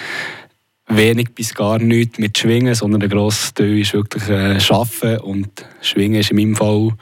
wenig 0.89 1.29
bis 1.35 1.53
gar 1.53 1.79
nichts 1.79 2.17
mit 2.17 2.37
Schwingen, 2.37 2.75
sondern 2.75 2.99
der 2.99 3.09
grosse 3.09 3.53
Teil 3.53 3.79
ist 3.79 3.93
wirklich 3.93 4.27
äh, 4.27 4.59
Arbeiten 4.69 5.19
und 5.23 5.65
Schwingen 5.81 6.19
ist 6.19 6.31
in 6.31 6.37
meinem 6.37 6.55
Fall 6.55 6.93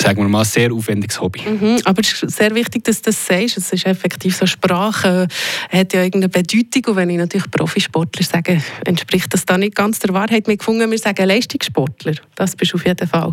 sagen 0.00 0.22
wir 0.22 0.28
mal, 0.28 0.40
ein 0.40 0.44
sehr 0.44 0.72
aufwendiges 0.72 1.20
Hobby. 1.20 1.42
Mhm, 1.42 1.78
aber 1.84 2.00
es 2.00 2.22
ist 2.22 2.36
sehr 2.36 2.54
wichtig, 2.54 2.84
dass 2.84 3.02
du 3.02 3.10
das 3.10 3.26
sagst. 3.26 3.58
Es 3.58 3.72
ist 3.72 3.86
effektiv 3.86 4.36
so, 4.36 4.46
Sprache 4.46 5.28
äh, 5.70 5.78
hat 5.78 5.92
ja 5.92 6.02
irgendeine 6.02 6.28
Bedeutung. 6.28 6.82
Und 6.86 6.96
wenn 6.96 7.10
ich 7.10 7.18
natürlich 7.18 7.50
Profisportler 7.50 8.24
sage, 8.24 8.62
entspricht 8.84 9.32
das 9.32 9.44
da 9.44 9.58
nicht 9.58 9.74
ganz 9.74 9.98
der 9.98 10.14
Wahrheit. 10.14 10.46
Wir 10.46 10.56
gefunden, 10.56 10.90
wir 10.90 10.98
sagen 10.98 11.26
Leistungssportler. 11.26 12.14
Das 12.34 12.56
bist 12.56 12.72
du 12.72 12.76
auf 12.76 12.86
jeden 12.86 13.06
Fall. 13.06 13.32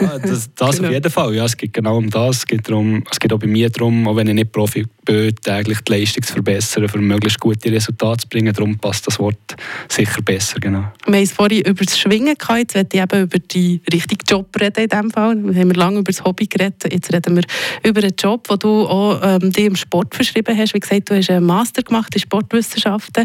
Ja, 0.00 0.18
das, 0.18 0.50
das 0.54 0.76
genau. 0.76 0.88
auf 0.88 0.94
jeden 0.94 1.10
Fall. 1.10 1.34
Ja, 1.34 1.44
es 1.44 1.56
geht 1.56 1.72
genau 1.72 1.98
um 1.98 2.10
das. 2.10 2.38
Es 2.38 2.46
geht, 2.46 2.68
darum, 2.68 3.04
es 3.10 3.20
geht 3.20 3.32
auch 3.32 3.38
bei 3.38 3.46
mir 3.46 3.70
darum, 3.70 4.08
auch 4.08 4.16
wenn 4.16 4.28
ich 4.28 4.34
nicht 4.34 4.52
Profi 4.52 4.86
bin, 5.08 5.34
täglich 5.36 5.80
die 5.80 5.92
Leistung 5.92 6.22
zu 6.22 6.34
verbessern, 6.34 6.88
für 6.88 6.98
möglichst 6.98 7.40
gute 7.40 7.72
Resultate 7.72 8.22
zu 8.22 8.28
bringen. 8.28 8.52
Darum 8.52 8.78
passt 8.78 9.06
das 9.06 9.18
Wort 9.18 9.56
sicher 9.88 10.20
besser. 10.22 10.60
Genau. 10.60 10.84
Wir 11.06 11.14
haben 11.14 11.22
es 11.22 11.32
vorhin 11.32 11.62
über 11.62 11.84
das 11.84 11.98
Schwingen 11.98 12.36
gehabt. 12.36 12.58
Jetzt 12.58 12.74
werde 12.74 12.96
ich 12.96 13.02
eben 13.02 13.22
über 13.22 13.38
die 13.38 13.80
richtigen 13.92 14.24
Job 14.28 14.48
reden 14.60 14.84
in 14.84 14.88
diesem 14.88 15.10
Fall. 15.10 15.36
Wir 15.42 15.60
haben 15.60 15.70
lange 15.70 16.00
über 16.00 16.12
das 16.12 16.24
Hobby 16.24 16.46
geredet. 16.46 16.92
Jetzt 16.92 17.12
reden 17.12 17.36
wir 17.36 17.44
über 17.82 18.02
einen 18.02 18.14
Job, 18.18 18.46
den 18.48 18.58
du 18.58 18.86
auch 18.86 19.20
ähm, 19.22 19.50
dir 19.50 19.66
im 19.66 19.76
Sport 19.76 20.14
verschrieben 20.14 20.56
hast. 20.56 20.74
Wie 20.74 20.80
gesagt, 20.80 21.10
du 21.10 21.16
hast 21.16 21.30
einen 21.30 21.46
Master 21.46 21.82
gemacht 21.82 22.14
in 22.14 22.20
Sportwissenschaften, 22.20 23.24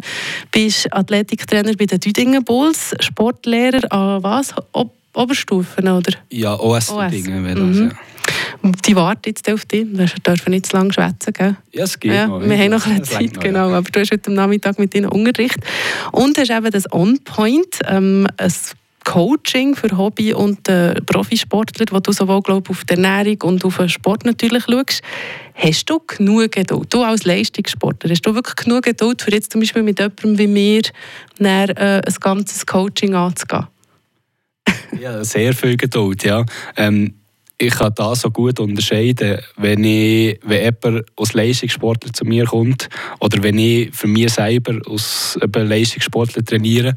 bist 0.51 0.91
Athletiktrainer 0.93 1.73
bei 1.73 1.85
den 1.85 1.99
Düdingen 1.99 2.43
Bulls, 2.43 2.95
Sportlehrer 2.99 3.91
an 3.91 4.23
was? 4.23 4.53
Ob 4.71 4.93
Oberstufen, 5.15 5.87
oder? 5.87 6.13
Ja, 6.31 6.59
OS, 6.59 6.89
OS. 6.89 7.11
Das, 7.11 7.27
mhm. 7.27 7.91
ja. 7.91 7.97
Die 8.87 8.95
warten 8.95 9.21
jetzt 9.25 9.49
auf 9.51 9.65
dich. 9.65 9.85
Wir 9.91 10.05
dürfen 10.05 10.51
nicht 10.51 10.67
zu 10.67 10.77
lange 10.77 10.93
schwätzen, 10.93 11.33
gell? 11.33 11.55
Ja, 11.71 11.83
es 11.83 11.99
geht 11.99 12.13
ja, 12.13 12.27
noch. 12.27 12.41
Wir 12.41 12.57
haben 12.57 12.71
noch 12.71 12.85
eine 12.85 13.01
Zeit, 13.01 13.39
genau. 13.39 13.71
Aber 13.71 13.89
du 13.89 13.99
hast 13.99 14.11
heute 14.11 14.31
Nachmittag 14.31 14.79
mit 14.79 14.93
ihnen 14.95 15.09
Unterricht. 15.09 15.57
Und 16.11 16.37
hast 16.37 16.51
eben 16.51 16.71
das 16.71 16.91
On-Point, 16.91 17.79
ähm, 17.87 18.27
ein 18.37 18.53
Coaching 19.03 19.75
für 19.75 19.97
Hobby- 19.97 20.33
und 20.33 20.67
äh, 20.69 20.95
Profisportler, 21.01 21.85
wo 21.91 21.99
du 21.99 22.11
sowohl 22.11 22.41
glaub, 22.41 22.69
auf 22.69 22.85
die 22.85 22.93
Ernährung 22.93 23.41
und 23.43 23.65
auf 23.65 23.77
den 23.77 23.89
Sport 23.89 24.25
natürlich 24.25 24.63
schaust. 24.63 25.01
Hast 25.55 25.89
du 25.89 25.99
genug 25.99 26.51
Geduld? 26.53 26.93
Du 26.93 27.03
als 27.03 27.25
Leistungssportler, 27.25 28.09
hast 28.09 28.21
du 28.21 28.33
wirklich 28.33 28.55
genug 28.55 28.83
Geduld, 28.83 29.21
für 29.21 29.31
jetzt 29.31 29.51
zum 29.51 29.61
Beispiel 29.61 29.83
mit 29.83 29.99
jemandem 29.99 30.37
wie 30.37 30.47
mir 30.47 30.81
dann, 31.37 31.69
äh, 31.69 32.01
ein 32.05 32.15
ganzes 32.19 32.65
Coaching 32.65 33.13
anzugehen? 33.13 33.67
ja, 34.99 35.23
sehr 35.23 35.53
viel 35.53 35.77
Geduld, 35.77 36.23
ja. 36.23 36.45
Ähm, 36.77 37.13
ich 37.63 37.73
kann 37.73 37.93
das 37.95 38.21
so 38.21 38.31
gut 38.31 38.59
unterscheiden, 38.59 39.39
wenn, 39.57 39.83
ich, 39.83 40.39
wenn 40.43 40.63
jemand 40.63 41.05
als 41.17 41.33
Leistungssportler 41.33 42.11
zu 42.11 42.25
mir 42.25 42.45
kommt 42.45 42.89
oder 43.19 43.41
wenn 43.41 43.57
ich 43.57 43.93
für 43.93 44.07
mich 44.07 44.33
selber 44.33 44.79
als 44.89 45.39
Leistungssportler 45.53 46.43
trainiere. 46.43 46.95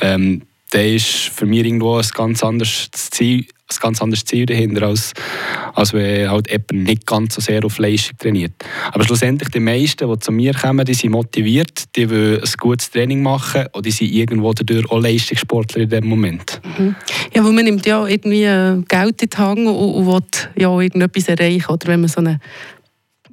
Ähm, 0.00 0.42
dann 0.70 0.84
ist 0.84 1.06
für 1.06 1.46
mich 1.46 1.64
irgendwo 1.64 1.96
ein 1.96 2.06
ganz 2.14 2.44
anderes 2.44 2.90
Ziel, 2.92 3.46
ein 3.70 3.76
ganz 3.80 4.00
anderes 4.00 4.24
Ziel 4.24 4.46
dahinter, 4.46 4.86
als, 4.86 5.12
als 5.74 5.92
wenn 5.92 6.28
halt 6.30 6.50
jemand 6.50 6.72
nicht 6.72 7.06
ganz 7.06 7.34
so 7.34 7.40
sehr 7.40 7.64
auf 7.64 7.78
Leistung 7.78 8.16
trainiert. 8.18 8.52
Aber 8.92 9.04
schlussendlich 9.04 9.50
die 9.50 9.60
meisten, 9.60 10.10
die 10.10 10.18
zu 10.18 10.32
mir 10.32 10.54
kommen, 10.54 10.84
die 10.84 10.94
sind 10.94 11.10
motiviert, 11.10 11.84
die 11.96 12.08
wollen 12.10 12.40
ein 12.42 12.52
gutes 12.58 12.90
Training 12.90 13.22
machen 13.22 13.66
und 13.72 13.84
die 13.84 13.90
sind 13.90 14.10
irgendwo 14.12 14.52
dadurch 14.52 14.90
auch 14.90 15.00
Leistungssportler 15.00 15.82
in 15.82 15.90
dem 15.90 16.06
Moment. 16.06 16.60
Mhm. 16.78 16.94
Ja, 17.34 17.44
weil 17.44 17.52
man 17.52 17.64
nimmt 17.64 17.86
ja 17.86 18.06
irgendwie 18.06 18.44
äh, 18.44 18.82
Geld 18.88 19.22
in 19.22 19.30
die 19.30 19.36
Hand 19.36 19.58
und, 19.58 19.66
und 19.68 20.06
will 20.06 20.22
ja 20.56 20.80
irgendetwas 20.80 21.28
erreichen, 21.28 21.70
oder 21.70 21.86
wenn 21.88 22.00
man 22.00 22.08
so 22.08 22.20
eine 22.20 22.40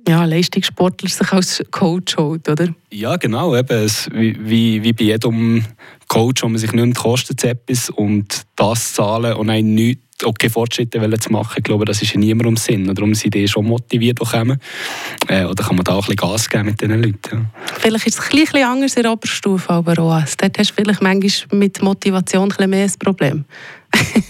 ja, 0.08 0.24
Leistungssportler 0.26 1.10
sich 1.10 1.32
als 1.32 1.64
Coach 1.72 2.18
holt, 2.18 2.48
oder? 2.48 2.68
Ja, 2.92 3.18
genau. 3.18 3.56
Eben. 3.56 3.78
Es, 3.78 4.08
wie, 4.14 4.84
wie 4.84 4.94
bei 4.94 5.06
jedem 5.06 5.66
Coach, 6.08 6.44
wo 6.44 6.48
man 6.48 6.60
sich 6.60 6.72
nicht 6.72 6.96
kostet 6.96 7.44
etwas 7.44 7.90
und 7.90 8.44
das 8.56 8.94
zahlen 8.94 9.34
und 9.34 9.50
einen 9.50 9.74
nicht 9.74 10.02
okay 10.24 10.50
Fortschritte 10.50 11.00
zu 11.20 11.32
machen, 11.32 11.56
ich 11.58 11.64
glaube, 11.64 11.86
das 11.86 12.02
ist 12.02 12.14
in 12.14 12.22
niemandem 12.22 12.58
Sinn. 12.58 12.94
Darum 12.94 13.14
sind 13.14 13.34
die 13.34 13.48
schon 13.48 13.66
motiviert, 13.66 14.20
die 14.22 14.26
kommen. 14.26 14.60
Äh, 15.28 15.46
oder 15.46 15.64
kann 15.64 15.76
man 15.76 15.84
da 15.84 15.94
auch 15.94 16.08
ein 16.08 16.16
bisschen 16.16 16.32
Gas 16.32 16.50
geben 16.50 16.66
mit 16.66 16.82
diesen 16.82 17.02
Leuten. 17.02 17.18
Ja. 17.32 17.46
Vielleicht 17.80 18.08
ist 18.08 18.20
es 18.20 18.26
ein 18.26 18.40
bisschen 18.40 18.64
anders 18.64 18.96
in 18.96 19.04
der 19.04 19.12
Oberstufe, 19.12 19.70
aber 19.70 20.00
auch. 20.00 20.24
Dort 20.38 20.58
hast 20.58 20.72
du 20.72 20.76
vielleicht 20.76 21.02
manchmal 21.02 21.60
mit 21.60 21.82
Motivation 21.82 22.44
ein 22.44 22.50
bisschen 22.50 22.70
mehr 22.70 22.86
ein 22.86 22.94
Problem. 23.00 23.46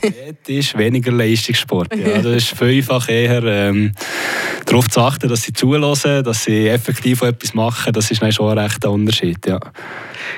Das 0.01 0.55
ist 0.55 0.77
weniger 0.77 1.11
Leistungssport. 1.11 1.95
Ja. 1.95 2.21
Das 2.21 2.25
ist 2.25 2.57
vielfach 2.57 3.09
eher 3.09 3.43
ähm, 3.43 3.91
darauf 4.65 4.89
zu 4.89 5.01
achten, 5.01 5.29
dass 5.29 5.43
sie 5.43 5.53
zulassen, 5.53 6.23
dass 6.23 6.43
sie 6.43 6.67
effektiv 6.67 7.21
etwas 7.21 7.53
machen. 7.53 7.93
Das 7.93 8.11
ist 8.11 8.33
schon 8.33 8.49
ein 8.51 8.57
rechter 8.57 8.91
Unterschied. 8.91 9.45
Ja. 9.45 9.59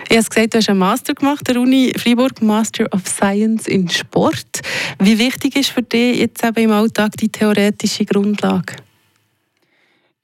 Ich 0.09 0.17
habe 0.17 0.27
gesagt, 0.27 0.53
du 0.53 0.57
hast 0.57 0.69
einen 0.69 0.79
Master 0.79 1.13
gemacht, 1.13 1.47
der 1.47 1.59
Uni 1.59 1.93
Freiburg, 1.97 2.41
Master 2.41 2.85
of 2.91 3.07
Science 3.07 3.67
in 3.67 3.89
Sport. 3.89 4.61
Wie 4.99 5.17
wichtig 5.19 5.55
ist 5.55 5.69
für 5.69 5.83
dich 5.83 6.19
jetzt 6.19 6.43
eben 6.43 6.65
im 6.65 6.71
Alltag 6.71 7.17
die 7.17 7.29
theoretische 7.29 8.05
Grundlage? 8.05 8.75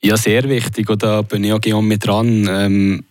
Ja, 0.02 0.18
sehr 0.18 0.48
wichtig. 0.50 0.90
Und 0.90 1.02
da 1.02 1.22
bin 1.22 1.44
ich 1.44 1.54
auch 1.54 1.82
mit 1.82 2.06
dran. 2.06 2.48
Ähm, 2.50 3.06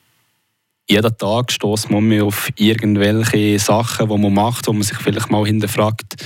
jeden 0.93 1.17
Tag 1.17 1.51
stößt 1.51 1.91
man 1.91 2.21
auf 2.23 2.51
irgendwelche 2.57 3.59
Sachen, 3.59 4.09
die 4.09 4.19
man 4.19 4.35
macht, 4.35 4.67
wo 4.67 4.73
man 4.73 4.83
sich 4.83 4.99
vielleicht 4.99 5.31
mal 5.31 5.47
hinterfragt, 5.47 6.17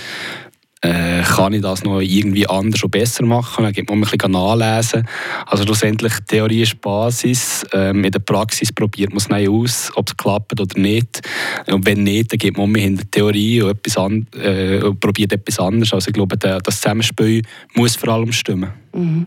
äh, 0.83 1.23
kann 1.23 1.53
ich 1.53 1.63
das 1.63 1.85
noch 1.85 2.01
irgendwie 2.01 2.49
anders 2.49 2.83
und 2.83 2.91
besser 2.91 3.25
machen? 3.25 3.65
Dann 3.65 3.73
gibt 3.73 3.89
man 3.89 3.99
ein 3.99 4.09
bisschen 4.09 4.31
nachlesen. 4.31 5.09
Also 5.47 5.65
schlussendlich, 5.65 6.13
Theorie 6.29 6.63
ist 6.63 6.81
Basis. 6.81 7.65
Ähm, 7.73 8.05
in 8.05 8.11
der 8.11 8.19
Praxis 8.19 8.73
probiert 8.73 9.11
man 9.11 9.19
es 9.19 9.29
nicht 9.29 9.49
aus, 9.49 9.91
ob 9.95 10.09
es 10.09 10.17
klappt 10.17 10.61
oder 10.61 10.79
nicht. 10.79 11.23
Und 11.67 11.87
wenn 11.87 12.03
nicht, 12.03 12.33
dann 12.33 12.39
geht 12.39 12.59
man 12.59 12.75
hinter 12.75 13.05
der 13.05 13.11
Theorie 13.11 13.63
und, 13.63 13.71
etwas 13.71 13.97
an, 13.97 14.27
äh, 14.41 14.83
und 14.83 15.01
probiert 15.01 15.33
etwas 15.33 15.59
anderes. 15.59 15.93
Also 15.93 16.09
ich 16.09 16.15
glaube, 16.15 16.37
das 16.37 16.81
Zusammenspiel 16.81 17.43
muss 17.75 17.97
vor 17.97 18.11
allem 18.11 18.33
stimmen. 18.33 18.71
Mhm. 18.95 19.27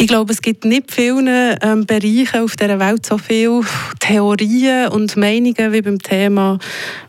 Ich 0.00 0.06
glaube, 0.06 0.32
es 0.32 0.40
gibt 0.40 0.64
nicht 0.64 0.90
vielen 0.90 1.28
ähm, 1.60 1.84
Bereichen 1.84 2.40
auf 2.40 2.56
dieser 2.56 2.80
Welt 2.80 3.04
so 3.04 3.18
viele 3.18 3.60
Theorien 3.98 4.88
und 4.88 5.14
Meinungen 5.18 5.74
wie 5.74 5.82
beim 5.82 5.98
Thema 5.98 6.58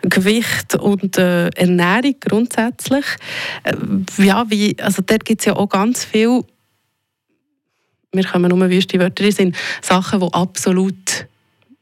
Gewicht 0.02 0.76
und 0.76 1.18
äh, 1.18 1.48
Ernährung 1.56 2.16
grundsätzlich. 2.20 3.06
Äh, 3.64 3.76
ja, 4.18 4.44
wie, 4.50 4.76
also 4.82 5.02
dort 5.06 5.24
gibt 5.24 5.40
es 5.40 5.46
ja 5.46 5.56
auch 5.56 5.70
ganz 5.70 6.04
viel, 6.04 6.44
wir 8.12 8.26
kommen 8.26 8.50
nur 8.50 8.70
wüste 8.70 9.00
Wörter 9.00 9.24
in 9.24 9.32
sind 9.32 9.56
Sachen, 9.82 10.20
die 10.20 10.34
absolut 10.34 11.28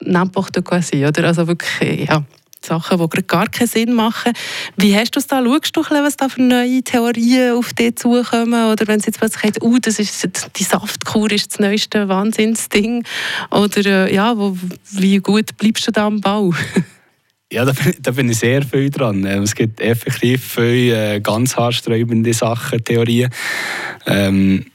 n'importe 0.00 0.62
quoi 0.62 0.80
sind, 0.80 1.06
oder? 1.06 1.24
Also 1.24 1.48
wirklich, 1.48 2.08
ja, 2.08 2.22
Sachen, 2.64 2.98
die 2.98 3.26
gar 3.26 3.48
keinen 3.48 3.66
Sinn 3.66 3.92
machen. 3.94 4.32
Wie 4.76 4.94
hast 4.94 5.14
du 5.16 5.20
es 5.20 5.26
da? 5.26 5.42
Schaust 5.42 5.76
du, 5.76 5.80
was 5.80 6.16
da 6.16 6.28
für 6.28 6.42
neue 6.42 6.82
Theorien 6.82 7.56
auf 7.56 7.72
dich 7.72 7.96
zukommen? 7.96 8.70
Oder 8.70 8.86
wenn 8.86 9.00
es 9.00 9.06
jetzt 9.06 9.18
plötzlich 9.18 9.44
heißt, 9.44 9.62
uh, 9.62 9.78
das 9.78 9.98
ist, 9.98 10.28
die 10.56 10.64
Saftkur 10.64 11.30
ist 11.30 11.52
das 11.52 11.60
neueste 11.60 12.08
Wahnsinnsding. 12.08 13.04
Oder 13.50 14.08
äh, 14.08 14.14
ja, 14.14 14.36
wo, 14.36 14.56
wie 14.90 15.18
gut 15.18 15.56
bleibst 15.56 15.86
du 15.86 15.92
da 15.92 16.06
am 16.06 16.20
Bau? 16.20 16.52
Ja, 17.52 17.64
da 17.64 17.72
bin, 17.72 17.94
da 18.00 18.12
bin, 18.12 18.28
ich 18.28 18.38
sehr 18.38 18.62
viel 18.62 18.90
dran. 18.90 19.24
Ähm, 19.24 19.42
es 19.42 19.56
gibt 19.56 19.80
effektiv 19.80 20.54
viele 20.54 21.16
äh, 21.16 21.20
ganz 21.20 21.56
haarsträubende 21.56 22.32
Sachen, 22.32 22.84
Theorien. 22.84 23.28
Ähm, 24.06 24.66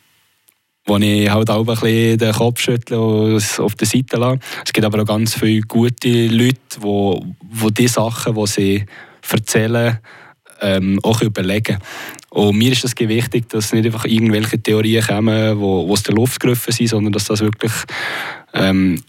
wo 0.85 0.97
ich 0.97 1.29
halt 1.29 1.49
auch 1.49 1.59
ein 1.59 1.65
bisschen 1.65 2.17
den 2.17 2.33
Kopf 2.33 2.59
schüttle 2.59 2.99
und 2.99 3.59
auf 3.59 3.75
der 3.75 3.87
Seite 3.87 4.17
lasse. 4.17 4.39
Es 4.65 4.71
gibt 4.71 4.85
aber 4.85 5.01
auch 5.01 5.05
ganz 5.05 5.33
viele 5.33 5.61
gute 5.61 6.27
Leute, 6.27 6.57
die, 6.77 7.19
die 7.41 7.73
die 7.73 7.87
Sachen, 7.87 8.35
die 8.35 8.47
sie 8.47 8.85
erzählen, 9.29 9.99
ähm, 10.61 10.99
auch 11.03 11.21
überlegen. 11.21 11.79
Und 12.29 12.57
mir 12.57 12.71
ist 12.71 12.83
es 12.83 12.97
wichtig, 12.97 13.49
dass 13.49 13.73
nicht 13.73 13.85
einfach 13.85 14.05
irgendwelche 14.05 14.61
Theorien 14.61 15.05
kommen, 15.05 15.57
die 15.57 15.91
aus 15.91 16.03
der 16.03 16.15
Luft 16.15 16.39
gegriffen 16.39 16.73
sind, 16.73 16.87
sondern 16.87 17.13
dass 17.13 17.25
das 17.25 17.41
wirklich 17.41 17.73
ähm, 18.53 19.01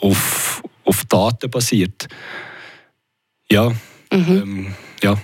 auf, 0.00 0.62
auf 0.84 1.04
Daten 1.04 1.50
basiert. 1.50 2.08
Ja, 3.50 3.70
mhm. 4.10 4.28
ähm, 4.28 4.74
ja. 5.02 5.16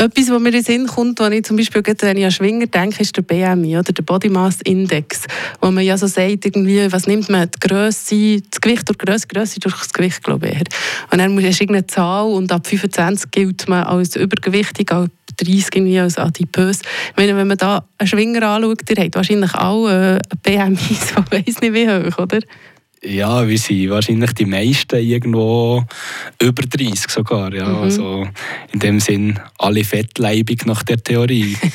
Etwas, 0.00 0.30
was 0.30 0.40
mir 0.40 0.50
in 0.50 0.54
den 0.54 0.62
Sinn 0.62 0.86
kommt, 0.86 1.18
wenn 1.18 1.32
ich 1.32 1.44
zum 1.44 1.56
Beispiel 1.56 1.82
wenn 1.84 2.22
an 2.22 2.30
Schwinger 2.30 2.66
denke, 2.66 3.02
ist 3.02 3.16
der 3.16 3.22
BMI 3.22 3.78
oder 3.78 3.92
der 3.92 4.04
Body 4.04 4.28
Mass 4.28 4.58
Index, 4.62 5.24
wo 5.60 5.72
man 5.72 5.82
ja 5.82 5.98
so 5.98 6.06
sagt, 6.06 6.46
irgendwie, 6.46 6.92
was 6.92 7.08
nimmt 7.08 7.28
man, 7.28 7.50
die 7.50 7.68
Grösse, 7.68 8.40
das 8.48 8.60
Gewicht 8.60 8.88
durch 8.88 8.96
Grösse, 8.96 9.26
Grösse 9.26 9.58
durch 9.58 9.76
das 9.76 9.92
Gewicht, 9.92 10.22
glaube 10.22 10.50
ich. 10.50 10.62
Und 11.10 11.18
dann 11.18 11.34
du 11.34 11.42
irgendeine 11.42 11.84
Zahl 11.88 12.26
und 12.26 12.52
ab 12.52 12.68
25 12.68 13.28
gilt 13.32 13.68
man 13.68 13.82
als 13.82 14.14
übergewichtig, 14.14 14.92
ab 14.92 15.10
30 15.36 15.74
irgendwie 15.74 15.98
als 15.98 16.16
adipös. 16.16 16.78
Ich 16.80 17.16
meine, 17.16 17.36
wenn 17.36 17.48
man 17.48 17.56
da 17.58 17.84
einen 17.98 18.06
Schwinger 18.06 18.42
anschaut, 18.48 18.88
der 18.88 19.04
hat 19.04 19.16
wahrscheinlich 19.16 19.54
auch 19.56 19.88
äh, 19.88 20.20
BMIs, 20.44 21.10
von 21.10 21.24
weiss 21.32 21.60
nicht 21.60 21.74
wie 21.74 21.88
hoch, 21.88 22.18
oder? 22.18 22.38
Ja, 23.02 23.46
wir 23.46 23.58
sind 23.58 23.90
wahrscheinlich 23.90 24.32
die 24.32 24.44
meisten 24.44 24.96
irgendwo 24.96 25.84
über 26.40 26.62
30 26.62 27.08
sogar. 27.08 27.52
Ja. 27.54 27.68
Mhm. 27.68 27.82
Also 27.82 28.28
in 28.72 28.80
dem 28.80 29.00
Sinn 29.00 29.38
alle 29.58 29.84
fettleibig 29.84 30.66
nach 30.66 30.82
der 30.82 31.02
Theorie. 31.02 31.56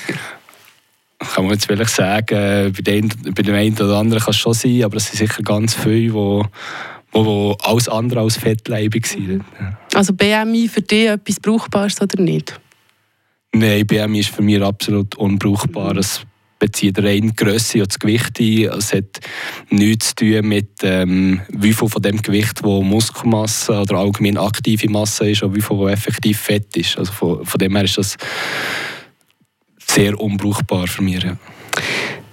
kann 1.34 1.45
man 1.45 1.54
jetzt 1.54 1.65
vielleicht 1.65 1.95
sagen, 1.95 2.74
bei 2.74 2.82
dem, 2.82 3.10
bei 3.34 3.41
dem 3.43 3.56
einen 3.56 3.76
oder 3.76 3.98
anderen 3.98 4.21
kann 4.21 4.32
es 4.32 4.38
schon 4.38 4.54
sein, 4.54 4.84
aber 4.84 4.98
es 4.98 5.08
sind 5.08 5.17
sicher 5.17 5.41
ganz 5.43 5.74
viele, 5.74 5.95
die 5.95 6.13
wo, 6.13 6.45
wo 7.12 7.56
alles 7.62 7.88
andere 7.88 8.21
als 8.21 8.38
fettleibig 8.38 9.08
sind. 9.08 9.38
Mhm. 9.38 9.43
Also 9.93 10.13
BMI 10.13 10.67
für 10.67 10.82
dich 10.82 11.08
etwas 11.08 11.39
Brauchbares 11.39 12.02
oder 12.02 12.21
nicht? 12.21 12.60
Nein, 13.54 13.86
BMI 13.86 14.19
ist 14.19 14.30
für 14.30 14.41
mich 14.41 14.62
absolut 14.62 15.15
unbrauchbar. 15.15 15.95
Es 15.98 16.21
bezieht 16.63 16.97
rein 16.99 17.28
die 17.28 17.36
Grösse 17.36 17.80
und 17.80 17.89
das 17.89 17.99
Gewicht 17.99 18.39
ein. 18.39 18.78
Es 18.78 18.93
hat 18.93 19.19
nichts 19.69 20.10
zu 20.10 20.15
tun 20.15 20.47
mit 20.47 20.69
ähm, 20.84 21.41
wie 21.49 21.73
viel 21.73 21.89
von 21.89 22.02
dem 22.02 22.21
Gewicht, 22.21 22.63
wo 22.63 22.82
Muskelmasse 22.82 23.82
oder 23.82 23.97
allgemein 23.97 24.38
aktive 24.38 24.89
Masse 24.89 25.30
ist 25.30 25.43
und 25.43 25.56
wie 25.56 25.62
viel 25.62 25.76
wo 25.76 25.89
effektiv 25.89 26.39
Fett 26.39 26.78
ist. 26.78 26.97
Also 26.97 27.12
von, 27.12 27.45
von 27.45 27.60
dem 27.60 27.76
her 27.76 27.84
ist 27.84 27.97
das 27.97 28.15
sehr 29.86 30.17
unbrauchbar 30.17 30.88
für 30.88 31.02
mich. 31.02 31.21
Ja. 31.21 31.36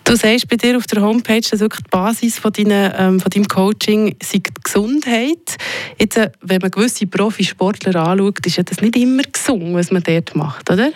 Du 0.05 0.15
sagst 0.15 0.49
bei 0.49 0.57
dir 0.57 0.77
auf 0.77 0.87
der 0.87 1.03
Homepage, 1.03 1.41
dass 1.41 1.59
wirklich 1.59 1.83
die 1.83 1.91
Basis 1.91 2.39
von, 2.39 2.53
deine, 2.53 2.97
ähm, 2.99 3.19
von 3.19 3.31
deinem 3.31 3.49
Coaching 3.49 4.15
sei 4.23 4.39
die 4.39 4.51
Gesundheit. 4.63 5.57
Jetzt, 5.99 6.17
äh, 6.17 6.31
wenn 6.41 6.61
man 6.61 6.71
gewisse 6.71 7.07
Profisportler 7.09 7.97
anschaut, 7.97 8.47
ist 8.47 8.57
ja 8.57 8.63
das 8.63 8.81
nicht 8.81 8.97
immer 8.97 9.23
gesund, 9.23 9.75
was 9.75 9.91
man 9.91 10.05
dort 10.05 10.37
macht, 10.37 10.71
oder? 10.71 10.93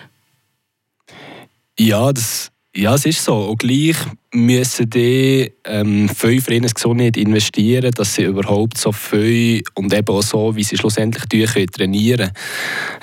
Ja, 1.77 2.13
das 2.13 2.51
ja, 2.75 2.93
es 2.93 3.05
ist 3.05 3.23
so. 3.23 3.35
Und 3.35 3.59
gleich 3.59 3.95
müssen 4.33 4.89
die 4.89 5.51
ähm, 5.63 6.09
viel 6.09 6.41
für 6.41 6.53
ihre 6.53 6.67
Gesundheit 6.67 7.15
investieren, 7.15 7.91
dass 7.91 8.15
sie 8.15 8.23
überhaupt 8.23 8.77
so 8.77 8.91
viel 8.91 9.63
und 9.75 9.93
eben 9.93 10.13
auch 10.13 10.21
so, 10.21 10.55
wie 10.55 10.63
sie 10.63 10.77
schlussendlich 10.77 11.23
tun 11.25 11.45
können, 11.45 11.67
trainieren 11.67 12.31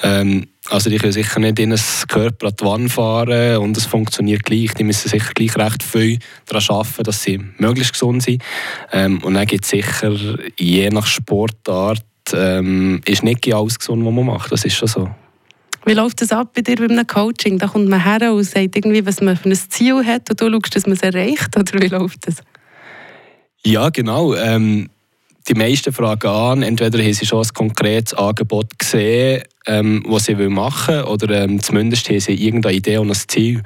ähm, 0.03 0.47
Also 0.69 0.91
die 0.91 0.99
können 0.99 1.13
sicher 1.13 1.41
nicht 1.41 1.59
in 1.59 1.73
einen 1.73 1.83
Körper 2.07 2.49
an 2.49 2.55
die 2.61 2.65
Wand 2.65 2.93
fahren 2.93 3.57
und 3.59 3.77
es 3.77 3.87
funktioniert 3.87 4.45
gleich. 4.45 4.75
Die 4.75 4.85
müssen 4.85 5.09
sicher 5.09 5.33
gleich 5.35 5.57
recht 5.57 5.83
viel 5.83 6.19
daran 6.45 6.65
arbeiten, 6.69 7.05
dass 7.05 7.23
sie 7.23 7.41
möglichst 7.57 7.95
gesund 7.95 8.23
sind. 8.23 8.43
Ähm, 8.93 9.23
und 9.23 9.35
dann 9.35 9.47
gibt 9.47 9.65
es 9.65 9.71
sicher, 9.71 10.15
je 10.59 10.91
nach 10.91 11.07
Sportart, 11.07 12.05
ähm, 12.35 13.01
ist 13.07 13.23
nicht 13.23 13.53
alles 13.53 13.79
gesund, 13.79 14.05
was 14.05 14.13
man 14.13 14.27
macht. 14.27 14.53
Das 14.53 14.67
ist 14.67 14.77
schon 14.77 14.89
so. 14.89 15.11
Wie 15.85 15.95
läuft 15.95 16.21
das 16.23 16.31
ab 16.31 16.53
bei 16.55 16.63
dir 16.63 16.77
bei 16.77 16.85
einem 16.85 17.07
Coaching? 17.07 17.59
Da 17.59 17.67
kommt 17.67 17.89
man 17.89 18.03
her 18.03 18.33
und 18.33 18.45
sagt 18.45 18.77
irgendwie, 18.77 19.05
was 19.05 19.21
man 19.21 19.37
für 19.37 19.49
ein 19.49 19.55
Ziel 19.55 20.05
hat 20.05 20.31
und 20.31 20.41
du 20.41 20.51
schaust, 20.51 20.77
dass 20.77 20.87
man 20.87 20.97
es 20.97 21.03
erreicht? 21.03 21.57
Oder 21.57 21.83
wie 21.83 21.89
läuft 21.89 22.27
das? 22.27 22.37
Ja, 23.65 23.91
genau. 23.91 24.35
Ähm, 24.35 24.89
die 25.49 25.55
meisten 25.55 25.93
fragen 25.93 26.29
an, 26.29 26.63
entweder 26.63 27.03
haben 27.03 27.13
sie 27.13 27.27
schon 27.27 27.43
ein 27.43 27.53
konkretes 27.53 28.15
Angebot 28.15 28.79
gesehen, 28.79 29.43
ähm, 29.67 30.05
was 30.07 30.27
sie 30.27 30.35
machen 30.35 30.95
wollen, 30.95 31.05
oder 31.05 31.43
ähm, 31.43 31.61
zumindest 31.61 32.09
haben 32.09 32.21
sie 32.21 32.35
irgendeine 32.35 32.77
Idee 32.77 32.99
und 32.99 33.11
ein 33.11 33.17
Ziel. 33.27 33.63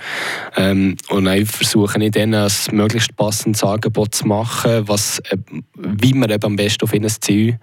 Ähm, 0.57 0.97
und 1.11 1.25
dann 1.27 1.45
versuche 1.45 2.03
ich 2.03 2.13
dann 2.13 2.35
ein 2.35 2.51
möglichst 2.73 3.15
passendes 3.17 3.63
Angebot 3.63 4.15
zu 4.15 4.27
machen, 4.27 4.89
was, 4.89 5.19
äh, 5.31 5.37
wie 5.75 6.15
man 6.15 6.31
eben 6.31 6.45
am 6.45 6.57
besten 6.57 6.85
auf 6.85 6.95
ihr 6.95 7.07
Ziel 7.09 7.59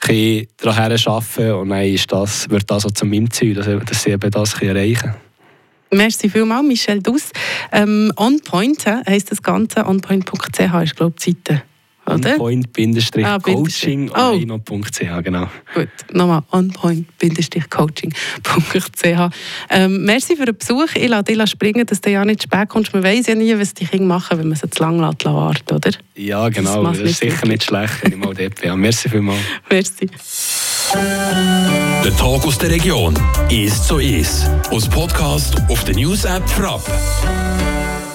daran 0.00 0.92
arbeiten 0.92 1.52
und 1.52 1.68
dann 1.70 1.84
ist 1.84 2.12
das, 2.12 2.48
wird 2.50 2.70
das 2.70 2.84
auch 2.86 2.90
zu 2.90 3.06
meinem 3.06 3.30
Ziel, 3.30 3.54
dass, 3.54 3.66
dass 3.66 4.02
sie 4.02 4.10
eben 4.10 4.30
das 4.30 4.54
erreichen 4.60 5.00
können. 5.00 5.14
Merci 5.90 6.28
vielmals, 6.28 6.66
Michel 6.66 7.00
Duss. 7.00 7.30
Ähm, 7.72 8.12
OnPoint 8.16 8.84
heisst 8.86 9.30
das 9.30 9.42
Ganze, 9.42 9.86
onpoint.ch 9.86 10.58
ist 10.82 10.96
glaube 10.96 11.14
ich 11.18 11.24
die 11.24 11.30
Seite 11.30 11.62
oder? 12.06 12.40
onpoint-coaching 12.40 14.10
ah, 14.14 14.32
oh. 14.32 14.38
genau. 15.22 15.48
Gut, 15.74 15.88
nochmal 16.12 16.42
onpoint-coaching.ch 16.50 19.30
ähm, 19.70 20.04
Merci 20.04 20.36
für 20.36 20.46
den 20.46 20.56
Besuch. 20.56 20.94
Ich 20.94 21.08
lasse 21.08 21.24
dich 21.24 21.50
springen, 21.50 21.84
dass 21.86 22.00
du 22.00 22.10
ja 22.10 22.24
nicht 22.24 22.44
spät 22.44 22.68
kommst. 22.68 22.92
Man 22.92 23.02
weiß 23.02 23.26
ja 23.26 23.34
nie, 23.34 23.58
was 23.58 23.74
die 23.74 23.86
Kinder 23.86 24.06
machen, 24.06 24.38
wenn 24.38 24.46
man 24.48 24.56
sie 24.56 24.70
zu 24.70 24.80
lange 24.82 25.02
warten 25.02 25.74
oder? 25.74 25.90
Ja, 26.14 26.48
genau. 26.48 26.84
Das, 26.84 26.98
das 26.98 27.10
ist 27.10 27.20
sicher 27.20 27.46
nicht 27.46 27.64
schlecht, 27.64 28.02
wenn 28.02 28.12
ich 28.12 28.18
mal 28.18 28.34
dort 28.34 28.60
bin. 28.60 28.78
Merci 28.78 29.08
vielmals. 29.08 29.40
Merci. 29.70 30.08
Der 32.04 32.16
Tag 32.16 32.46
aus 32.46 32.58
der 32.58 32.70
Region 32.70 33.18
ist 33.50 33.88
so 33.88 33.98
ist. 33.98 34.48
Aus 34.70 34.88
Podcast 34.88 35.56
auf 35.68 35.82
der 35.84 35.96
News 35.96 36.24
App 36.24 36.48
Frapp. 36.48 36.84